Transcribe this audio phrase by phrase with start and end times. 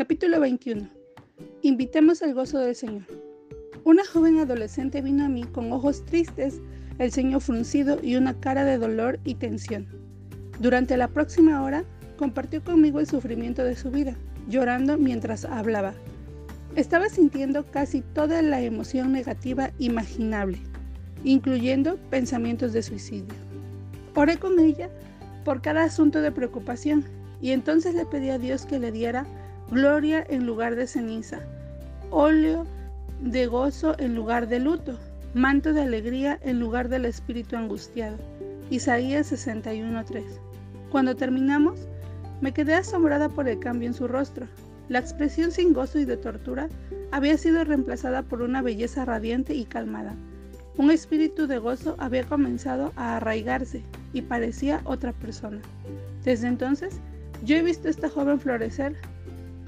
[0.00, 0.88] Capítulo 21.
[1.60, 3.02] Invitemos al gozo del Señor.
[3.84, 6.58] Una joven adolescente vino a mí con ojos tristes,
[6.98, 9.86] el ceño fruncido y una cara de dolor y tensión.
[10.58, 11.84] Durante la próxima hora
[12.16, 14.16] compartió conmigo el sufrimiento de su vida,
[14.48, 15.92] llorando mientras hablaba.
[16.76, 20.60] Estaba sintiendo casi toda la emoción negativa imaginable,
[21.24, 23.34] incluyendo pensamientos de suicidio.
[24.14, 24.88] Oré con ella
[25.44, 27.04] por cada asunto de preocupación
[27.42, 29.26] y entonces le pedí a Dios que le diera
[29.70, 31.40] gloria en lugar de ceniza,
[32.10, 32.66] óleo
[33.20, 34.98] de gozo en lugar de luto,
[35.34, 38.16] manto de alegría en lugar del espíritu angustiado.
[38.70, 40.24] Isaías 61:3.
[40.90, 41.86] Cuando terminamos,
[42.40, 44.46] me quedé asombrada por el cambio en su rostro.
[44.88, 46.68] La expresión sin gozo y de tortura
[47.12, 50.16] había sido reemplazada por una belleza radiante y calmada.
[50.76, 55.60] Un espíritu de gozo había comenzado a arraigarse y parecía otra persona.
[56.24, 57.00] Desde entonces,
[57.44, 58.96] yo he visto a esta joven florecer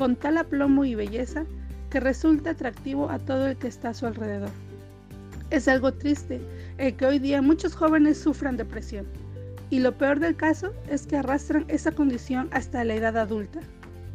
[0.02, 1.44] con tal aplomo y belleza
[1.88, 4.50] que resulta atractivo a todo el que está a su alrededor.
[5.50, 6.40] Es algo triste
[6.76, 9.06] el que hoy día muchos jóvenes sufran depresión,
[9.70, 13.60] y lo peor del caso es que arrastran esa condición hasta la edad adulta.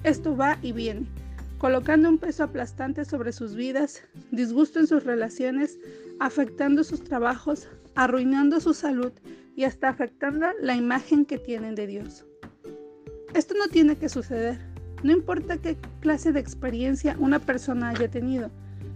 [0.04, 1.08] Esto va y viene,
[1.58, 5.80] colocando un peso aplastante sobre sus vidas, disgusto en sus relaciones,
[6.20, 9.14] afectando sus trabajos, arruinando su salud
[9.56, 12.26] y hasta afectando la imagen que tienen de Dios.
[13.34, 14.60] Esto no tiene que suceder,
[15.04, 18.50] no importa qué clase de experiencia una persona haya tenido,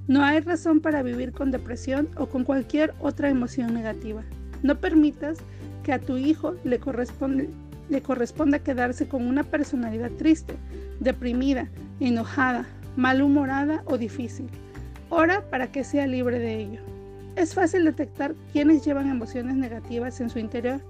[0.08, 4.24] no hay razón para vivir con depresión o con cualquier otra emoción negativa.
[4.64, 5.38] No permitas
[5.84, 10.56] que a tu hijo le, corresponda quedarse con una personalidad triste,
[11.00, 14.48] deprimida, enojada, malhumorada o difícil.
[15.10, 16.82] Ora para que sea libre de ello.
[17.36, 20.82] Es fácil detectar quiénes llevan emociones negativas en su interior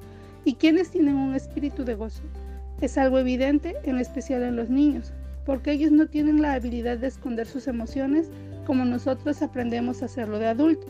[0.46, 2.24] y quiénes tienen un espíritu de gozo.
[2.82, 5.14] Es algo evidente, en especial en los niños,
[5.46, 8.30] porque ellos no tienen la habilidad de esconder sus emociones
[8.66, 10.90] como nosotros aprendemos a hacerlo de adultos.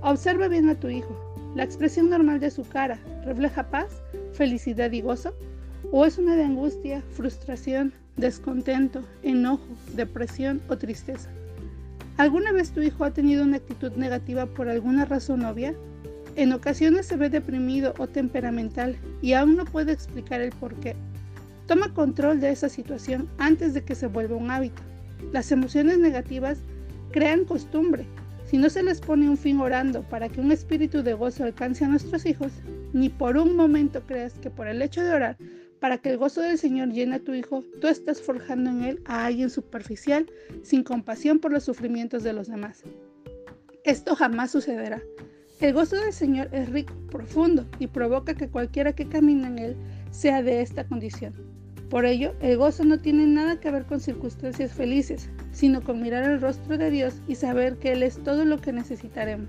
[0.00, 1.16] Observa bien a tu hijo.
[1.56, 4.00] ¿La expresión normal de su cara refleja paz,
[4.32, 5.34] felicidad y gozo?
[5.90, 11.30] ¿O es una de angustia, frustración, descontento, enojo, depresión o tristeza?
[12.16, 15.74] ¿Alguna vez tu hijo ha tenido una actitud negativa por alguna razón obvia?
[16.38, 20.94] En ocasiones se ve deprimido o temperamental y aún no puede explicar el por qué.
[21.66, 24.80] Toma control de esa situación antes de que se vuelva un hábito.
[25.32, 26.58] Las emociones negativas
[27.10, 28.06] crean costumbre.
[28.44, 31.84] Si no se les pone un fin orando para que un espíritu de gozo alcance
[31.84, 32.52] a nuestros hijos,
[32.92, 35.36] ni por un momento creas que por el hecho de orar
[35.80, 39.02] para que el gozo del Señor llene a tu hijo, tú estás forjando en él
[39.06, 40.30] a alguien superficial,
[40.62, 42.84] sin compasión por los sufrimientos de los demás.
[43.82, 45.02] Esto jamás sucederá.
[45.60, 49.76] El gozo del Señor es rico, profundo y provoca que cualquiera que camine en él
[50.12, 51.34] sea de esta condición.
[51.90, 56.30] Por ello, el gozo no tiene nada que ver con circunstancias felices, sino con mirar
[56.30, 59.48] el rostro de Dios y saber que Él es todo lo que necesitaremos.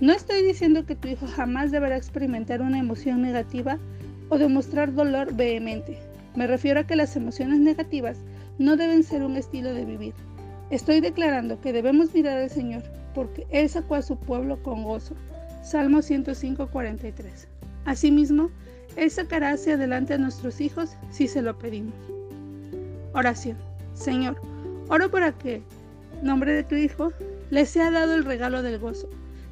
[0.00, 3.78] No estoy diciendo que tu hijo jamás deberá experimentar una emoción negativa
[4.28, 5.98] o demostrar dolor vehemente.
[6.36, 8.18] Me refiero a que las emociones negativas
[8.58, 10.14] no deben ser un estilo de vivir.
[10.70, 12.84] Estoy declarando que debemos mirar al Señor
[13.16, 15.14] porque Él sacó a su pueblo con gozo.
[15.64, 17.48] Salmo 105, 43.
[17.86, 18.50] Asimismo,
[18.96, 21.94] él sacará hacia adelante a nuestros hijos si se lo pedimos.
[23.14, 23.56] Oración.
[23.94, 24.36] Señor,
[24.88, 25.62] oro para que,
[26.20, 27.12] en nombre de tu Hijo,
[27.50, 29.08] le sea dado el regalo del gozo.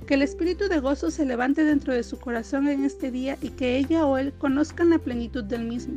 [0.07, 3.49] Que el espíritu de gozo se levante dentro de su corazón en este día y
[3.49, 5.95] que ella o él conozcan la plenitud del mismo,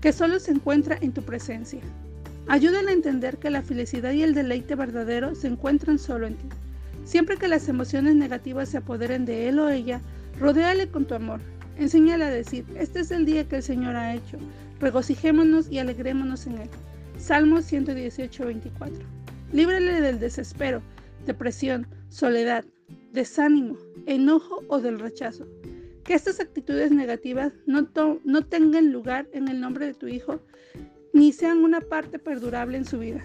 [0.00, 1.80] que solo se encuentra en tu presencia.
[2.46, 6.46] Ayúdale a entender que la felicidad y el deleite verdadero se encuentran solo en ti.
[7.04, 10.00] Siempre que las emociones negativas se apoderen de él o ella,
[10.38, 11.40] rodéale con tu amor
[11.76, 14.38] Enséñale a decir, este es el día que el Señor ha hecho.
[14.78, 16.70] Regocijémonos y alegrémonos en él.
[17.18, 19.04] Salmo 118, 24.
[19.52, 20.82] Líbrale del desespero,
[21.26, 22.64] depresión, soledad,
[23.12, 23.76] desánimo,
[24.06, 25.46] enojo o del rechazo.
[26.04, 27.88] Que estas actitudes negativas no,
[28.24, 30.40] no tengan lugar en el nombre de tu Hijo,
[31.12, 33.24] ni sean una parte perdurable en su vida.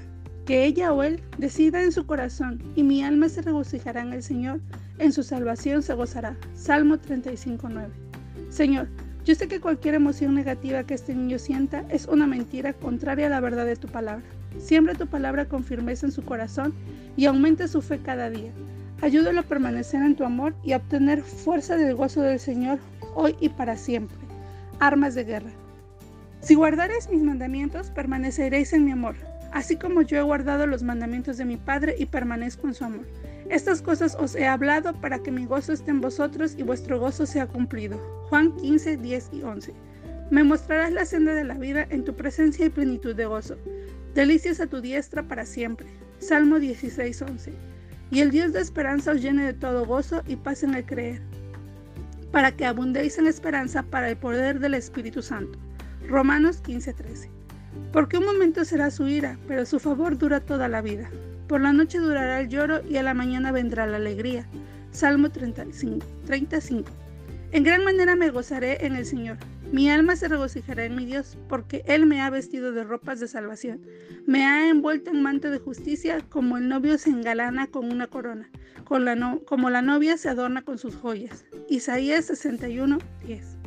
[0.49, 4.23] Que ella o él decida en su corazón, y mi alma se regocijará en el
[4.23, 4.59] Señor,
[4.97, 6.35] en su salvación se gozará.
[6.55, 7.87] Salmo 35, 9.
[8.49, 8.87] Señor,
[9.25, 13.29] yo sé que cualquier emoción negativa que este niño sienta es una mentira contraria a
[13.29, 14.23] la verdad de tu palabra.
[14.57, 16.73] Siembra tu palabra con firmeza en su corazón
[17.15, 18.49] y aumenta su fe cada día.
[19.03, 22.79] Ayúdalo a permanecer en tu amor y a obtener fuerza del gozo del Señor
[23.13, 24.17] hoy y para siempre.
[24.79, 25.51] Armas de guerra.
[26.41, 29.15] Si guardaréis mis mandamientos, permaneceréis en mi amor,
[29.53, 33.05] así como yo he guardado los mandamientos de mi Padre y permanezco en su amor.
[33.49, 37.25] Estas cosas os he hablado para que mi gozo esté en vosotros y vuestro gozo
[37.25, 37.97] sea cumplido.
[38.29, 39.73] Juan 15, 10 y 11.
[40.29, 43.57] Me mostrarás la senda de la vida en tu presencia y plenitud de gozo.
[44.13, 45.87] Delicias a tu diestra para siempre.
[46.19, 47.51] Salmo 16:11.
[48.11, 51.21] Y el Dios de esperanza os llene de todo gozo y paz en el creer,
[52.31, 55.57] para que abundéis en esperanza para el poder del Espíritu Santo.
[56.07, 57.38] Romanos 15:13.
[57.91, 61.09] Porque un momento será su ira, pero su favor dura toda la vida.
[61.47, 64.47] Por la noche durará el lloro y a la mañana vendrá la alegría.
[64.91, 66.05] Salmo 35.
[66.25, 66.89] 35.
[67.51, 69.37] En gran manera me gozaré en el Señor.
[69.71, 73.27] Mi alma se regocijará en mi Dios, porque Él me ha vestido de ropas de
[73.27, 73.81] salvación.
[74.25, 78.49] Me ha envuelto en manto de justicia, como el novio se engalana con una corona,
[78.83, 81.45] como la novia se adorna con sus joyas.
[81.67, 83.58] Isaías 61, 10.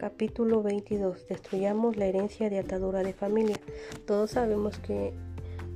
[0.00, 1.28] Capítulo 22.
[1.28, 3.56] Destruyamos la herencia de atadura de familia.
[4.06, 5.12] Todos sabemos que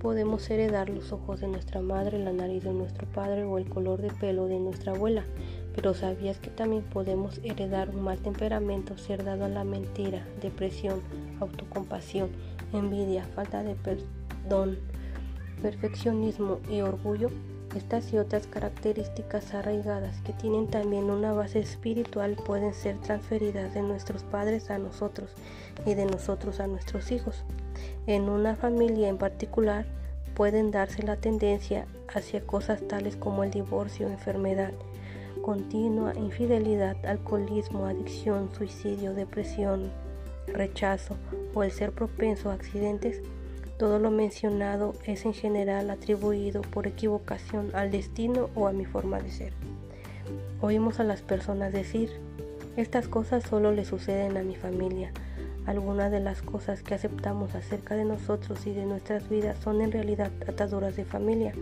[0.00, 4.00] podemos heredar los ojos de nuestra madre, la nariz de nuestro padre o el color
[4.00, 5.26] de pelo de nuestra abuela.
[5.74, 11.02] Pero ¿sabías que también podemos heredar un mal temperamento, ser dado a la mentira, depresión,
[11.38, 12.30] autocompasión,
[12.72, 14.78] envidia, falta de perdón,
[15.60, 17.28] perfeccionismo y orgullo?
[17.74, 23.82] Estas y otras características arraigadas que tienen también una base espiritual pueden ser transferidas de
[23.82, 25.30] nuestros padres a nosotros
[25.84, 27.44] y de nosotros a nuestros hijos.
[28.06, 29.86] En una familia en particular
[30.34, 34.72] pueden darse la tendencia hacia cosas tales como el divorcio, enfermedad
[35.42, 39.90] continua, infidelidad, alcoholismo, adicción, suicidio, depresión,
[40.46, 41.16] rechazo
[41.54, 43.20] o el ser propenso a accidentes
[43.78, 49.20] todo lo mencionado es en general atribuido por equivocación al destino o a mi forma
[49.20, 49.52] de ser.
[50.60, 52.10] Oímos a las personas decir,
[52.76, 55.12] estas cosas solo le suceden a mi familia.
[55.66, 59.92] Algunas de las cosas que aceptamos acerca de nosotros y de nuestras vidas son en
[59.92, 61.52] realidad ataduras de familia,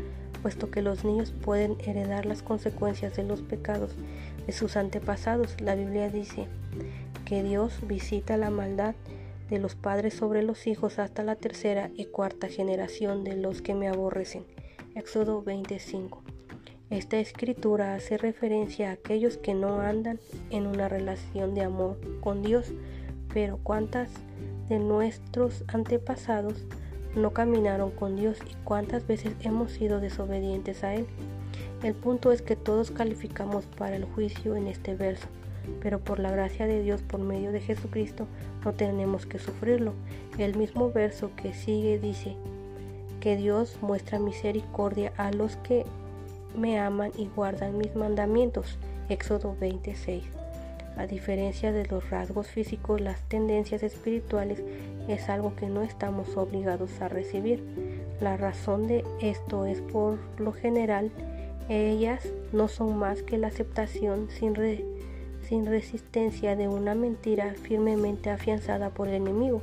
[0.43, 3.93] puesto que los niños pueden heredar las consecuencias de los pecados
[4.47, 5.61] de sus antepasados.
[5.61, 6.47] La Biblia dice
[7.25, 8.94] que Dios visita la maldad
[9.52, 13.75] de los padres sobre los hijos hasta la tercera y cuarta generación de los que
[13.75, 14.46] me aborrecen.
[14.94, 16.22] Éxodo 25.
[16.88, 22.43] Esta escritura hace referencia a aquellos que no andan en una relación de amor con
[22.43, 22.72] Dios,
[23.34, 24.08] pero cuántas
[24.70, 26.64] de nuestros antepasados
[27.14, 31.06] no caminaron con Dios y cuántas veces hemos sido desobedientes a Él.
[31.82, 35.28] El punto es que todos calificamos para el juicio en este verso
[35.81, 38.26] pero por la gracia de Dios por medio de Jesucristo
[38.64, 39.94] no tenemos que sufrirlo.
[40.38, 42.37] El mismo verso que sigue dice
[43.20, 45.85] que Dios muestra misericordia a los que
[46.56, 48.79] me aman y guardan mis mandamientos.
[49.09, 50.25] Éxodo 26.
[50.97, 54.62] A diferencia de los rasgos físicos, las tendencias espirituales
[55.08, 57.62] es algo que no estamos obligados a recibir.
[58.20, 61.11] La razón de esto es por lo general,
[61.69, 64.85] ellas no son más que la aceptación sin, re
[65.52, 69.60] sin resistencia de una mentira firmemente afianzada por el enemigo.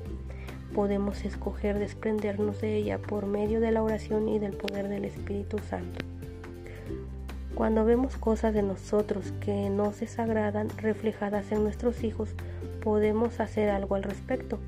[0.75, 5.57] Podemos escoger desprendernos de ella por medio de la oración y del poder del Espíritu
[5.57, 6.06] Santo.
[7.56, 12.35] Cuando vemos cosas de nosotros que nos desagradan reflejadas en nuestros hijos,
[12.83, 14.59] podemos hacer algo al respecto.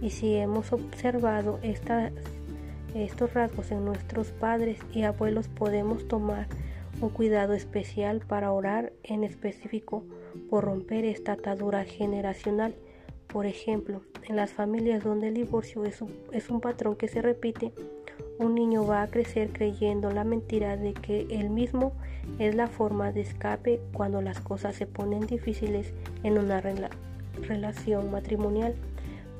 [0.00, 6.46] Y si hemos observado estos rasgos en nuestros padres y abuelos, podemos tomar
[7.02, 10.04] un cuidado especial para orar en específico
[10.54, 12.76] por romper esta atadura generacional.
[13.26, 17.72] Por ejemplo, en las familias donde el divorcio es un patrón que se repite,
[18.38, 21.92] un niño va a crecer creyendo la mentira de que él mismo
[22.38, 25.92] es la forma de escape cuando las cosas se ponen difíciles
[26.22, 26.62] en una
[27.40, 28.76] relación matrimonial.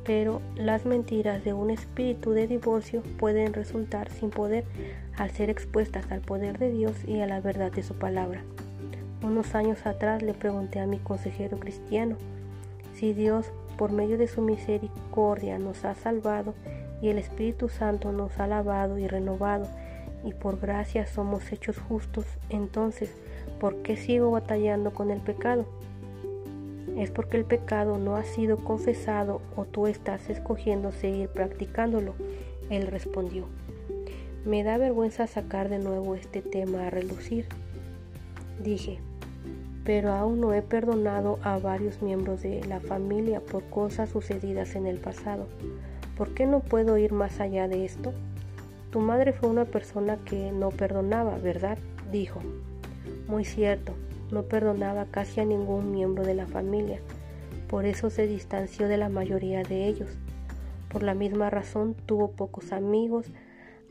[0.02, 4.64] Pero las mentiras de un espíritu de divorcio pueden resultar sin poder
[5.16, 8.42] al ser expuestas al poder de Dios y a la verdad de su palabra.
[9.24, 12.16] Unos años atrás le pregunté a mi consejero cristiano
[12.92, 13.46] si Dios,
[13.78, 16.52] por medio de su misericordia, nos ha salvado
[17.00, 19.66] y el Espíritu Santo nos ha lavado y renovado
[20.26, 23.14] y por gracia somos hechos justos, entonces,
[23.60, 25.64] ¿por qué sigo batallando con el pecado?
[26.98, 32.14] Es porque el pecado no ha sido confesado o tú estás escogiendo seguir practicándolo.
[32.68, 33.46] Él respondió,
[34.44, 37.46] me da vergüenza sacar de nuevo este tema a relucir.
[38.62, 39.00] Dije,
[39.84, 44.86] pero aún no he perdonado a varios miembros de la familia por cosas sucedidas en
[44.86, 45.46] el pasado.
[46.16, 48.12] ¿Por qué no puedo ir más allá de esto?
[48.90, 51.78] Tu madre fue una persona que no perdonaba, ¿verdad?
[52.10, 52.40] dijo.
[53.28, 53.94] Muy cierto,
[54.30, 57.00] no perdonaba casi a ningún miembro de la familia,
[57.68, 60.10] por eso se distanció de la mayoría de ellos.
[60.88, 63.26] Por la misma razón tuvo pocos amigos,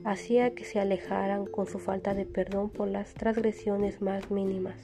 [0.05, 4.75] hacía que se alejaran con su falta de perdón por las transgresiones más mínimas.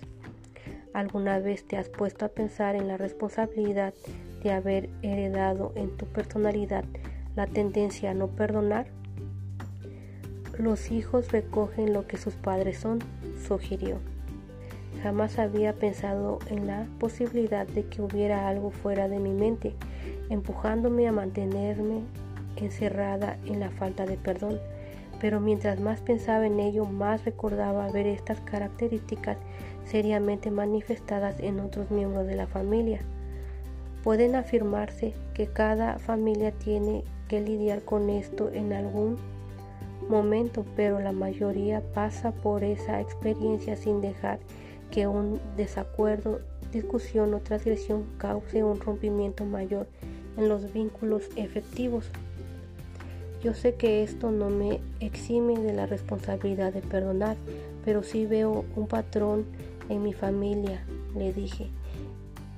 [0.94, 3.94] ¿Alguna vez te has puesto a pensar en la responsabilidad
[4.44, 6.84] de haber heredado en tu personalidad
[7.36, 8.88] la tendencia a no perdonar?
[10.58, 13.00] Los hijos recogen lo que sus padres son,
[13.48, 13.98] sugirió.
[15.04, 19.74] Jamás había pensado en la posibilidad de que hubiera algo fuera de mi mente,
[20.30, 22.02] empujándome a mantenerme
[22.58, 24.60] encerrada en la falta de perdón.
[25.22, 29.38] Pero mientras más pensaba en ello, más recordaba ver estas características
[29.90, 33.00] seriamente manifestadas en otros miembros de la familia.
[34.04, 39.18] Pueden afirmarse que cada familia tiene que lidiar con esto en algún
[40.08, 44.40] momento, pero la mayoría pasa por esa experiencia sin dejar
[44.92, 46.40] que un desacuerdo,
[46.72, 49.88] discusión o transgresión cause un rompimiento mayor
[50.38, 52.10] en los vínculos efectivos.
[53.44, 57.38] Yo sé que esto no me exime de la responsabilidad de perdonar,
[57.86, 59.46] pero sí veo un patrón
[59.90, 60.84] en mi familia,
[61.16, 61.70] le dije.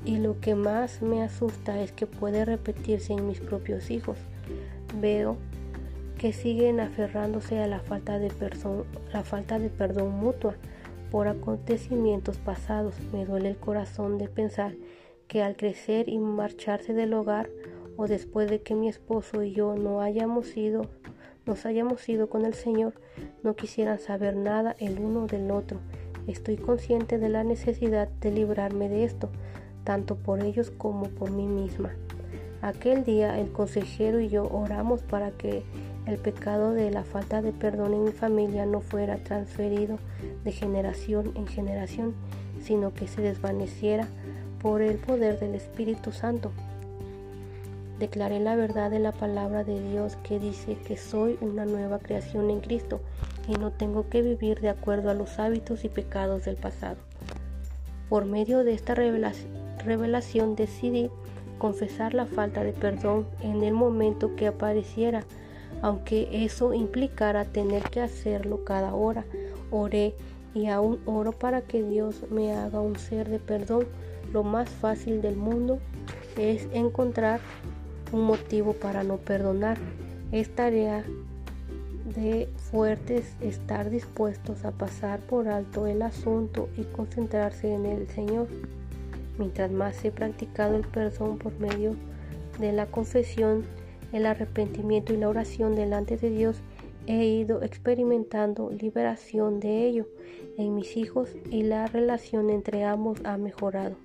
[0.05, 4.17] Y lo que más me asusta es que puede repetirse en mis propios hijos.
[4.99, 5.37] Veo
[6.17, 8.31] que siguen aferrándose a la falta de,
[9.11, 10.55] la falta de perdón mutua
[11.09, 12.95] por acontecimientos pasados.
[13.11, 14.75] Me duele el corazón de pensar
[15.27, 17.49] que al crecer y marcharse del hogar
[17.97, 20.87] o después de que mi esposo y yo no hayamos ido,
[21.45, 22.93] nos hayamos ido con el Señor,
[23.43, 25.79] no quisieran saber nada el uno del otro.
[26.27, 29.29] Estoy consciente de la necesidad de librarme de esto,
[29.83, 31.91] tanto por ellos como por mí misma.
[32.61, 35.63] Aquel día el consejero y yo oramos para que
[36.05, 39.97] el pecado de la falta de perdón en mi familia no fuera transferido
[40.43, 42.13] de generación en generación,
[42.61, 44.07] sino que se desvaneciera
[44.61, 46.51] por el poder del Espíritu Santo.
[47.99, 52.49] Declaré la verdad de la palabra de Dios que dice que soy una nueva creación
[52.49, 52.99] en Cristo
[53.47, 56.97] y no tengo que vivir de acuerdo a los hábitos y pecados del pasado.
[58.09, 61.09] Por medio de esta revelación decidí
[61.57, 65.23] confesar la falta de perdón en el momento que apareciera
[65.81, 69.25] aunque eso implicara tener que hacerlo cada hora.
[69.71, 70.13] Oré
[70.53, 73.85] y aún oro para que Dios me haga un ser de perdón.
[74.31, 75.79] Lo más fácil del mundo
[76.37, 77.39] es encontrar
[78.11, 79.77] un motivo para no perdonar.
[80.31, 81.03] Es tarea
[82.15, 88.47] de fuertes estar dispuestos a pasar por alto el asunto y concentrarse en el Señor.
[89.37, 91.95] Mientras más he practicado el perdón por medio
[92.59, 93.65] de la confesión,
[94.11, 96.61] el arrepentimiento y la oración delante de Dios,
[97.07, 100.07] he ido experimentando liberación de ello
[100.57, 103.95] en mis hijos y la relación entre ambos ha mejorado.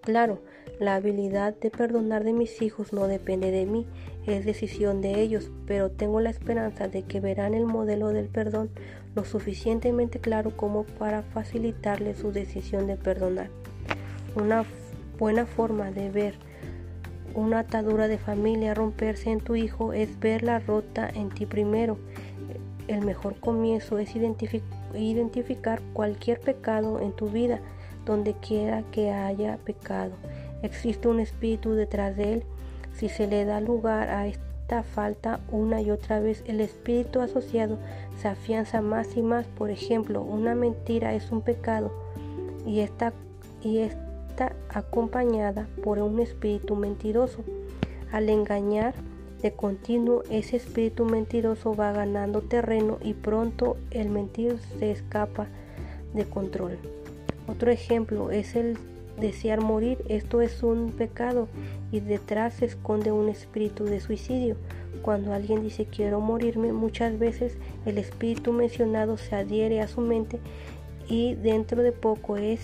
[0.00, 0.40] Claro,
[0.78, 3.86] la habilidad de perdonar de mis hijos no depende de mí,
[4.26, 8.70] es decisión de ellos, pero tengo la esperanza de que verán el modelo del perdón
[9.14, 13.48] lo suficientemente claro como para facilitarles su decisión de perdonar.
[14.34, 14.64] Una
[15.18, 16.34] buena forma de ver
[17.36, 21.98] una atadura de familia romperse en tu hijo es verla rota en ti primero.
[22.88, 24.14] El mejor comienzo es
[24.94, 27.60] identificar cualquier pecado en tu vida,
[28.06, 30.12] donde quiera que haya pecado.
[30.62, 32.42] Existe un espíritu detrás de él.
[32.94, 37.78] Si se le da lugar a esta falta una y otra vez, el espíritu asociado
[38.20, 39.46] se afianza más y más.
[39.46, 41.92] Por ejemplo, una mentira es un pecado
[42.66, 43.12] y esta,
[43.62, 47.44] y esta acompañada por un espíritu mentiroso.
[48.12, 48.94] Al engañar
[49.42, 55.46] de continuo, ese espíritu mentiroso va ganando terreno y pronto el mentir se escapa
[56.14, 56.78] de control.
[57.46, 58.78] Otro ejemplo es el
[59.20, 59.98] desear morir.
[60.08, 61.48] Esto es un pecado
[61.92, 64.56] y detrás se esconde un espíritu de suicidio.
[65.02, 70.38] Cuando alguien dice quiero morirme, muchas veces el espíritu mencionado se adhiere a su mente
[71.08, 72.60] y dentro de poco es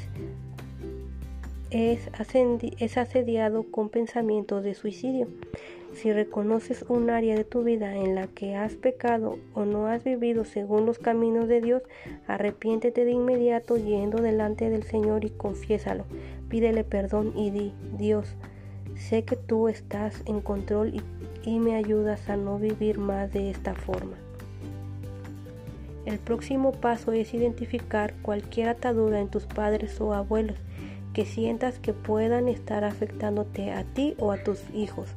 [1.72, 5.28] es, asediado con pensamientos de suicidio.
[5.94, 10.02] Si reconoces un área de tu vida en la que has pecado o no has
[10.02, 11.82] vivido según los caminos de Dios,
[12.26, 16.04] arrepiéntete de inmediato yendo delante del Señor y confiésalo.
[16.48, 18.34] Pídele perdón y di, Dios,
[18.96, 21.02] sé que tú estás en control y,
[21.48, 24.16] y me ayudas a no vivir más de esta forma.
[26.06, 30.56] El próximo paso es identificar cualquier atadura en tus padres o abuelos
[31.12, 35.14] que sientas que puedan estar afectándote a ti o a tus hijos.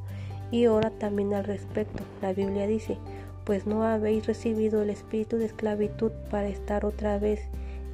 [0.50, 2.02] Y ora también al respecto.
[2.22, 2.98] La Biblia dice,
[3.44, 7.40] pues no habéis recibido el espíritu de esclavitud para estar otra vez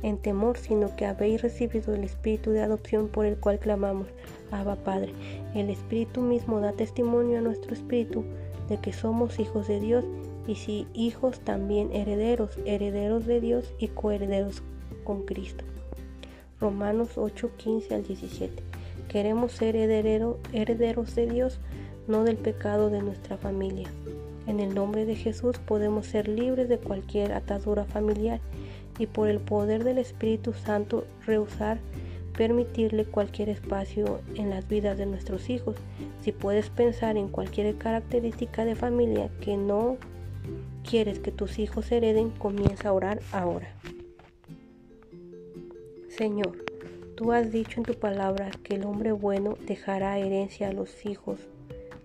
[0.03, 4.09] en temor, sino que habéis recibido el espíritu de adopción por el cual clamamos,
[4.51, 5.13] Abba Padre.
[5.55, 8.25] El espíritu mismo da testimonio a nuestro espíritu
[8.69, 10.05] de que somos hijos de Dios
[10.47, 14.63] y si hijos también herederos, herederos de Dios y coherederos
[15.05, 15.65] con Cristo.
[16.61, 18.63] Romanos 8, 15 al 17.
[19.09, 21.61] Queremos ser herederos de Dios,
[22.09, 23.89] no del pecado de nuestra familia.
[24.47, 28.41] En el nombre de Jesús podemos ser libres de cualquier atadura familiar
[28.99, 31.79] y por el poder del Espíritu Santo rehusar
[32.37, 35.77] permitirle cualquier espacio en las vidas de nuestros hijos.
[36.23, 39.97] Si puedes pensar en cualquier característica de familia que no
[40.89, 43.69] quieres que tus hijos hereden, comienza a orar ahora.
[46.09, 46.65] Señor,
[47.17, 51.49] tú has dicho en tu palabra que el hombre bueno dejará herencia a los hijos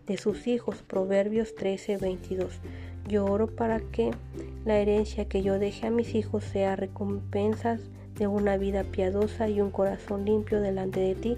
[0.07, 0.81] de sus hijos.
[0.87, 2.59] Proverbios 13, 22.
[3.07, 4.11] Yo oro para que
[4.65, 7.81] la herencia que yo deje a mis hijos sea recompensas
[8.17, 11.37] de una vida piadosa y un corazón limpio delante de ti.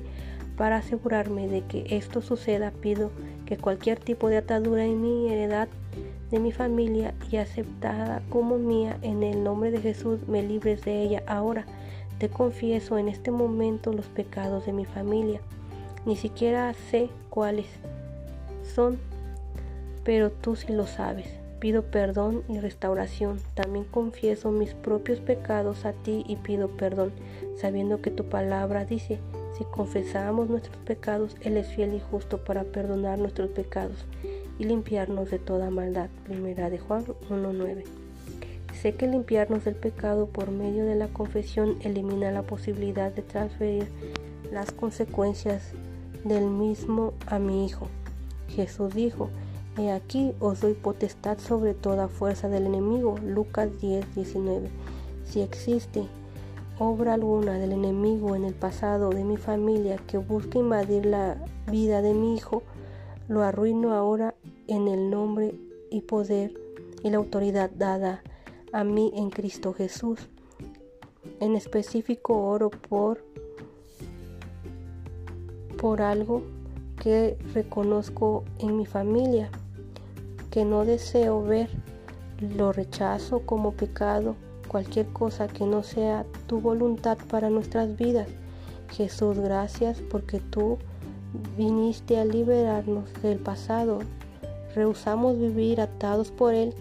[0.58, 3.12] Para asegurarme de que esto suceda, pido
[3.46, 5.70] que cualquier tipo de atadura en mi heredad
[6.32, 11.02] de mi familia y aceptada como mía en el nombre de Jesús me libres de
[11.02, 11.66] ella ahora.
[12.20, 15.40] Te confieso en este momento los pecados de mi familia.
[16.06, 17.68] Ni siquiera sé cuáles
[18.70, 19.00] son,
[20.04, 21.28] pero tú sí lo sabes.
[21.60, 23.40] Pido perdón y restauración.
[23.54, 27.12] También confieso mis propios pecados a ti y pido perdón,
[27.58, 29.20] sabiendo que tu palabra dice,
[29.58, 34.06] si confesamos nuestros pecados, Él es fiel y justo para perdonar nuestros pecados
[34.58, 36.10] y limpiarnos de toda maldad.
[36.24, 37.84] Primera de Juan 1.9.
[38.82, 43.90] Sé que limpiarnos del pecado por medio de la confesión elimina la posibilidad de transferir
[44.54, 45.74] las consecuencias
[46.24, 47.90] del mismo a mi Hijo.
[48.50, 49.30] Jesús dijo,
[49.78, 53.16] He aquí os doy potestad sobre toda fuerza del enemigo.
[53.24, 54.70] Lucas 10, 19.
[55.24, 56.08] Si existe
[56.80, 61.38] obra alguna del enemigo en el pasado de mi familia que busque invadir la
[61.70, 62.64] vida de mi hijo,
[63.28, 64.36] lo arruino ahora
[64.68, 65.56] en el nombre
[65.92, 66.54] y poder
[67.04, 68.24] y la autoridad dada
[68.74, 70.30] a mí en Cristo Jesús.
[71.40, 73.24] En específico oro por
[75.78, 76.44] por algo
[77.00, 79.50] que reconozco en mi familia,
[80.52, 81.70] que no deseo ver,
[82.42, 84.36] lo rechazo como pecado,
[84.68, 88.28] cualquier cosa que no sea tu voluntad para nuestras vidas.
[88.92, 90.78] Jesús, gracias porque tú
[91.58, 94.00] viniste a liberarnos del pasado.
[94.76, 96.74] Rehusamos vivir atados por él.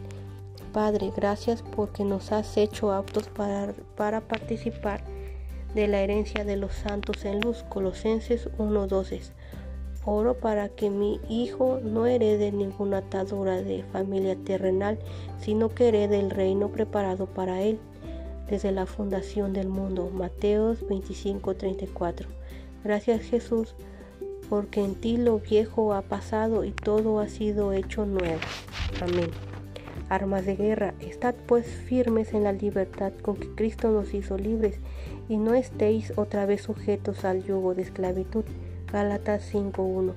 [0.73, 5.03] Padre, gracias porque nos has hecho aptos para, para participar
[5.75, 7.65] de la herencia de los santos en luz.
[7.69, 9.38] Colosenses 1.12.
[10.11, 14.99] Oro para que mi hijo no herede ninguna atadura de familia terrenal,
[15.39, 17.79] sino que herede el reino preparado para él
[18.49, 20.09] desde la fundación del mundo.
[20.11, 22.27] Mateos 25:34.
[22.83, 23.75] Gracias Jesús,
[24.49, 28.41] porque en ti lo viejo ha pasado y todo ha sido hecho nuevo.
[29.03, 29.31] Amén.
[30.09, 34.81] Armas de guerra, estad pues firmes en la libertad con que Cristo nos hizo libres,
[35.29, 38.45] y no estéis otra vez sujetos al yugo de esclavitud.
[38.93, 40.15] Gálatas 5.1.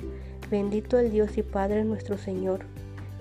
[0.50, 2.62] Bendito el Dios y Padre nuestro Señor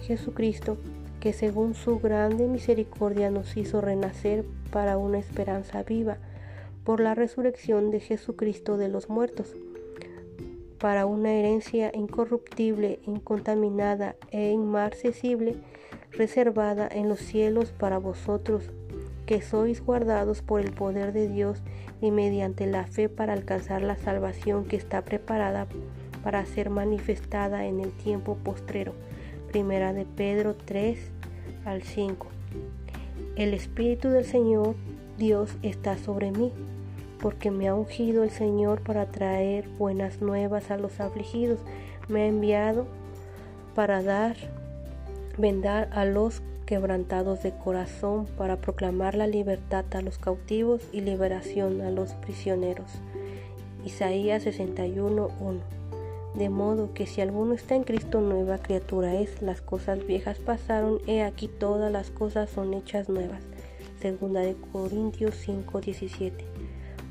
[0.01, 0.77] Jesucristo,
[1.19, 6.19] que según su grande misericordia nos hizo renacer para una esperanza viva
[6.85, 9.55] por la resurrección de Jesucristo de los muertos,
[10.79, 15.57] para una herencia incorruptible, incontaminada e inmarcesible,
[16.13, 18.71] reservada en los cielos para vosotros,
[19.31, 21.63] que sois guardados por el poder de Dios
[22.01, 25.69] y mediante la fe para alcanzar la salvación que está preparada
[26.25, 28.93] para ser manifestada en el tiempo postrero.
[29.47, 30.99] Primera de Pedro 3
[31.65, 32.27] al 5.
[33.37, 34.75] El Espíritu del Señor
[35.17, 36.53] Dios está sobre mí,
[37.21, 41.61] porque me ha ungido el Señor para traer buenas nuevas a los afligidos.
[42.09, 42.89] Me ha enviado
[43.77, 44.35] para dar,
[45.39, 51.81] vendar a los quebrantados de corazón para proclamar la libertad a los cautivos y liberación
[51.81, 52.93] a los prisioneros.
[53.85, 55.59] Isaías 61.1
[56.37, 61.01] De modo que si alguno está en Cristo nueva criatura es, las cosas viejas pasaron,
[61.09, 63.43] he aquí todas las cosas son hechas nuevas.
[64.01, 66.35] Segunda de Corintios 5.17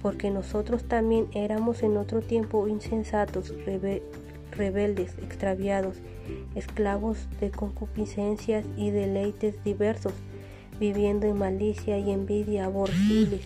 [0.01, 3.53] Porque nosotros también éramos en otro tiempo insensatos,
[4.55, 5.97] rebeldes, extraviados,
[6.55, 10.13] esclavos de concupiscencias y deleites diversos,
[10.79, 13.41] viviendo en malicia y envidia aborrecibles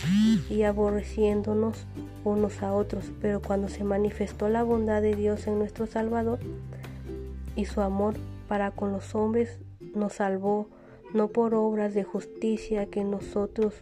[0.49, 1.85] y aborreciéndonos
[2.23, 3.11] unos a otros.
[3.21, 6.39] Pero cuando se manifestó la bondad de Dios en nuestro Salvador
[7.55, 8.15] y su amor
[8.47, 9.59] para con los hombres,
[9.95, 10.67] nos salvó
[11.13, 13.75] no por obras de justicia que nosotros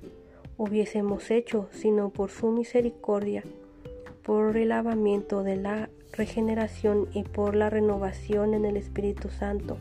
[0.57, 3.43] hubiésemos hecho, sino por su misericordia,
[4.23, 9.77] por el lavamiento de la regeneración y por la renovación en el Espíritu Santo,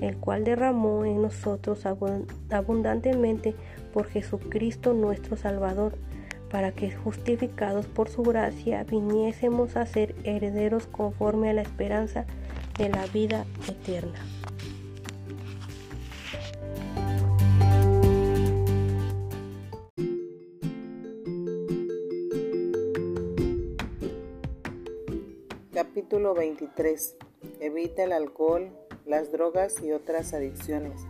[0.00, 3.54] el cual derramó en nosotros abundantemente
[3.92, 5.94] por Jesucristo nuestro Salvador,
[6.50, 12.26] para que justificados por su gracia viniésemos a ser herederos conforme a la esperanza
[12.78, 14.18] de la vida eterna.
[26.12, 27.16] Capítulo 23.
[27.60, 28.68] Evita el alcohol,
[29.06, 31.00] las drogas y otras adicciones.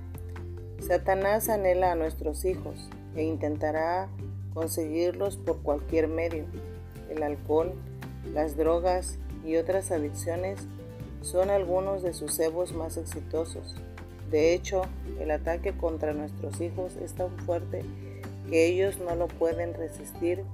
[0.79, 4.09] Satanás anhela a nuestros hijos e intentará
[4.55, 6.45] conseguirlos por cualquier medio.
[7.11, 7.73] El alcohol,
[8.33, 10.61] las drogas y otras adicciones
[11.21, 13.75] son algunos de sus cebos más exitosos.
[14.31, 14.83] De hecho,
[15.19, 17.83] el ataque contra nuestros hijos es tan fuerte
[18.49, 20.45] que ellos no lo pueden resistir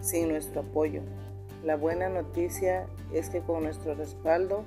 [0.00, 1.02] sin nuestro apoyo.
[1.64, 4.64] La buena noticia es que con nuestro respaldo,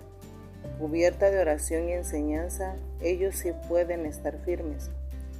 [0.79, 4.89] cubierta de oración y enseñanza, ellos sí pueden estar firmes.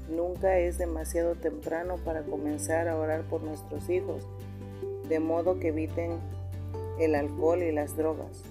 [0.10, 4.28] Nunca es demasiado temprano para comenzar a orar por nuestros hijos,
[5.08, 6.20] de modo que eviten
[7.00, 8.44] el alcohol y las drogas,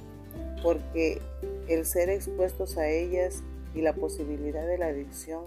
[0.63, 1.21] porque
[1.69, 3.43] el ser expuestos a ellas
[3.75, 5.43] y la posibilidad de la adicción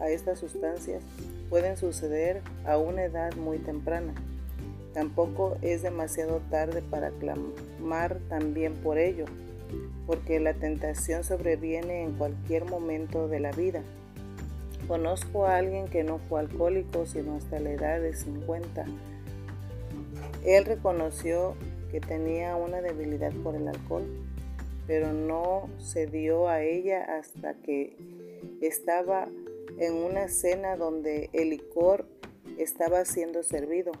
[0.00, 1.02] a estas sustancias
[1.50, 4.12] pueden suceder a una edad muy temprana.
[4.96, 9.26] Tampoco es demasiado tarde para clamar también por ello,
[10.06, 13.82] porque la tentación sobreviene en cualquier momento de la vida.
[14.88, 18.86] Conozco a alguien que no fue alcohólico sino hasta la edad de 50.
[20.46, 21.56] Él reconoció
[21.90, 24.06] que tenía una debilidad por el alcohol,
[24.86, 27.98] pero no se dio a ella hasta que
[28.62, 29.28] estaba
[29.78, 32.06] en una cena donde el licor
[32.56, 33.92] estaba siendo servido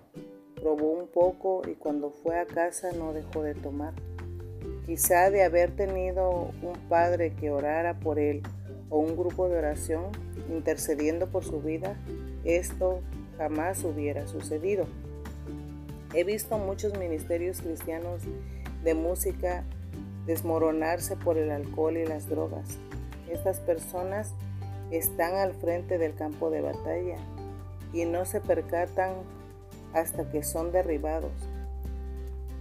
[0.60, 3.94] probó un poco y cuando fue a casa no dejó de tomar.
[4.84, 8.42] Quizá de haber tenido un padre que orara por él
[8.90, 10.04] o un grupo de oración
[10.48, 11.96] intercediendo por su vida,
[12.44, 13.00] esto
[13.36, 14.86] jamás hubiera sucedido.
[16.14, 18.22] He visto muchos ministerios cristianos
[18.84, 19.64] de música
[20.26, 22.78] desmoronarse por el alcohol y las drogas.
[23.30, 24.32] Estas personas
[24.90, 27.18] están al frente del campo de batalla
[27.92, 29.14] y no se percatan
[29.96, 31.32] hasta que son derribados.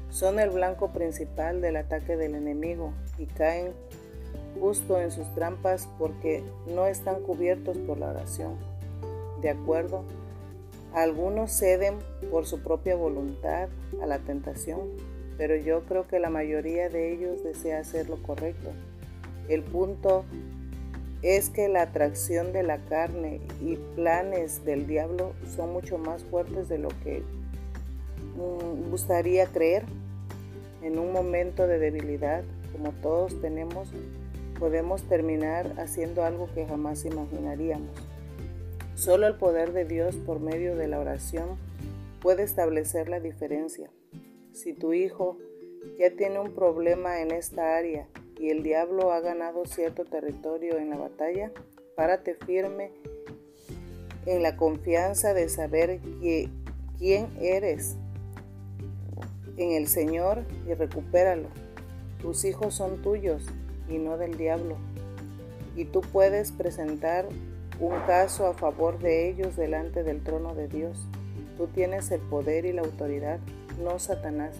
[0.09, 3.73] Son el blanco principal del ataque del enemigo y caen
[4.57, 8.55] justo en sus trampas porque no están cubiertos por la oración.
[9.41, 10.05] De acuerdo,
[10.93, 11.95] algunos ceden
[12.31, 13.67] por su propia voluntad
[14.01, 14.79] a la tentación,
[15.37, 18.69] pero yo creo que la mayoría de ellos desea hacer lo correcto.
[19.49, 20.23] El punto
[21.25, 26.69] es que la atracción de la carne y planes del diablo son mucho más fuertes
[26.69, 27.23] de lo que
[28.35, 29.85] mm, gustaría creer.
[30.83, 33.89] En un momento de debilidad, como todos tenemos,
[34.59, 37.89] podemos terminar haciendo algo que jamás imaginaríamos.
[38.93, 41.57] Solo el poder de Dios por medio de la oración
[42.21, 43.89] puede establecer la diferencia.
[44.53, 45.39] Si tu hijo
[45.97, 48.07] ya tiene un problema en esta área
[48.37, 51.51] y el diablo ha ganado cierto territorio en la batalla,
[51.95, 52.91] párate firme
[54.25, 56.49] en la confianza de saber que,
[56.97, 57.95] quién eres
[59.57, 61.49] en el Señor y recupéralo.
[62.21, 63.43] Tus hijos son tuyos
[63.89, 64.77] y no del diablo.
[65.75, 67.27] Y tú puedes presentar
[67.79, 70.97] un caso a favor de ellos delante del trono de Dios.
[71.57, 73.39] Tú tienes el poder y la autoridad,
[73.83, 74.55] no Satanás.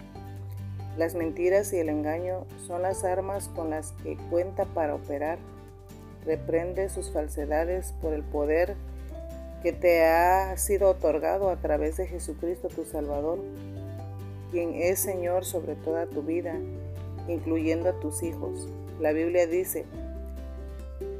[0.98, 5.38] Las mentiras y el engaño son las armas con las que cuenta para operar.
[6.26, 8.76] Reprende sus falsedades por el poder
[9.62, 13.40] que te ha sido otorgado a través de Jesucristo tu Salvador,
[14.52, 16.54] quien es Señor sobre toda tu vida,
[17.28, 18.70] incluyendo a tus hijos.
[19.00, 19.86] La Biblia dice,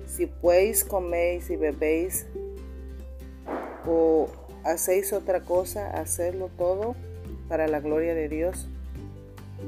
[0.06, 2.28] si pues coméis y bebéis
[3.86, 4.28] o
[4.64, 6.96] hacéis otra cosa, hacedlo todo
[7.50, 8.70] para la gloria de Dios.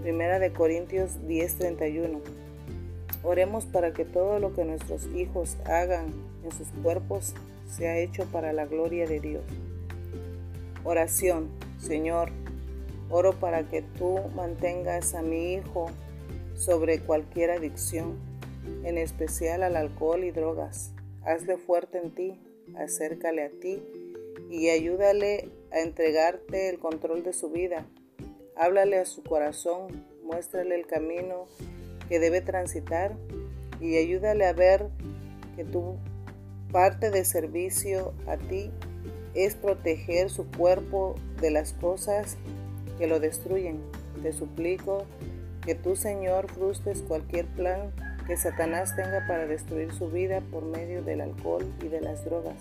[0.01, 2.21] Primera de Corintios 10:31.
[3.23, 7.33] Oremos para que todo lo que nuestros hijos hagan en sus cuerpos
[7.69, 9.43] sea hecho para la gloria de Dios.
[10.83, 12.29] Oración, Señor,
[13.09, 15.87] oro para que tú mantengas a mi hijo
[16.55, 18.17] sobre cualquier adicción,
[18.83, 20.91] en especial al alcohol y drogas.
[21.23, 22.39] Hazle fuerte en ti,
[22.77, 23.81] acércale a ti
[24.49, 27.85] y ayúdale a entregarte el control de su vida
[28.59, 31.45] Háblale a su corazón, muéstrale el camino
[32.09, 33.15] que debe transitar
[33.79, 34.87] y ayúdale a ver
[35.55, 35.97] que tu
[36.71, 38.71] parte de servicio a ti
[39.35, 42.37] es proteger su cuerpo de las cosas
[42.97, 43.79] que lo destruyen.
[44.23, 45.05] Te suplico
[45.63, 47.91] que tú, Señor, frustres cualquier plan
[48.25, 52.57] que Satanás tenga para destruir su vida por medio del alcohol y de las drogas.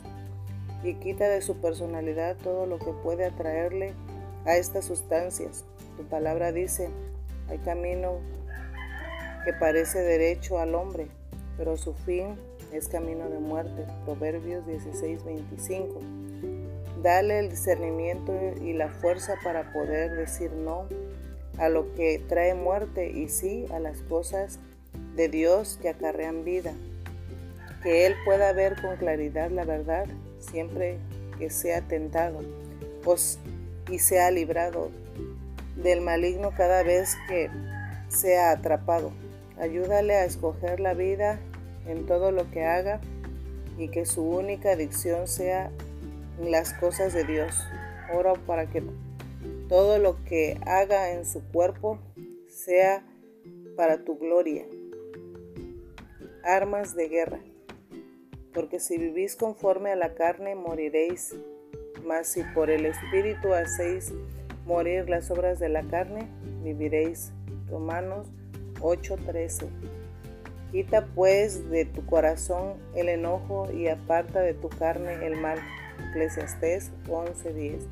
[0.83, 3.95] Y quita de su personalidad todo lo que puede atraerle
[4.45, 5.65] a estas sustancias.
[5.97, 6.91] Tu palabra dice,
[7.49, 8.19] hay camino
[9.45, 11.09] que parece derecho al hombre,
[11.57, 12.37] pero su fin
[12.73, 13.87] es camino de muerte.
[14.05, 16.01] Proverbios 16, 25.
[17.03, 20.87] Dale el discernimiento y la fuerza para poder decir no
[21.59, 24.59] a lo que trae muerte y sí a las cosas
[25.15, 26.73] de Dios que acarrean vida.
[27.83, 30.07] Que Él pueda ver con claridad la verdad
[30.41, 30.99] siempre
[31.39, 32.41] que sea tentado
[33.05, 33.39] pues,
[33.91, 34.91] y sea librado
[35.77, 37.51] del maligno cada vez que
[38.09, 39.13] sea atrapado.
[39.59, 41.39] Ayúdale a escoger la vida
[41.87, 43.01] en todo lo que haga
[43.79, 45.71] y que su única adicción sea
[46.41, 47.55] las cosas de Dios.
[48.13, 48.83] Oro para que
[49.69, 51.99] todo lo que haga en su cuerpo
[52.49, 53.05] sea
[53.77, 54.65] para tu gloria.
[56.43, 57.41] Armas de guerra.
[58.55, 61.35] Porque si vivís conforme a la carne, moriréis.
[62.05, 64.13] Mas si por el Espíritu hacéis
[64.67, 66.29] morir las obras de la carne,
[66.63, 67.33] viviréis.
[67.71, 68.27] Romanos
[68.81, 69.69] 8:13.
[70.73, 75.59] Quita pues de tu corazón el enojo y aparta de tu carne el mal.
[76.11, 77.87] Eclesiastés 11:10.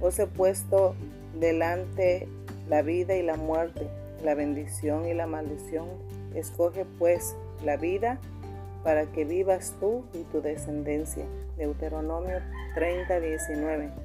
[0.00, 0.94] Os he puesto
[1.38, 2.28] delante
[2.68, 3.88] la vida y la muerte,
[4.24, 5.88] la bendición y la maldición.
[6.34, 8.18] Escoge pues la vida
[8.82, 11.24] para que vivas tú y tu descendencia.
[11.56, 12.38] Deuteronomio
[12.74, 14.01] 30:19.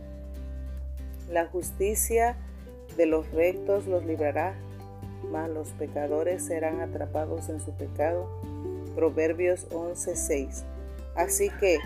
[1.29, 2.35] La justicia
[2.95, 4.55] de los rectos los librará
[5.31, 8.29] mas los pecadores serán atrapados en su pecado.
[8.95, 10.63] Proverbios 11:6.
[11.15, 11.79] Así que,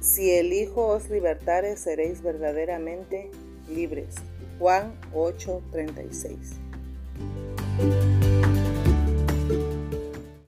[0.00, 3.30] si el Hijo os libertare, seréis verdaderamente
[3.68, 4.14] libres.
[4.58, 6.56] Juan 8:36.